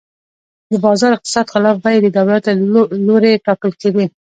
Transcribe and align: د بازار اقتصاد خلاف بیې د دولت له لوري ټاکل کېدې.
د 0.69 0.71
بازار 0.85 1.11
اقتصاد 1.13 1.45
خلاف 1.53 1.75
بیې 1.83 1.97
د 2.01 2.07
دولت 2.17 2.43
له 2.73 2.81
لوري 3.07 3.33
ټاکل 3.45 3.71
کېدې. 3.81 4.05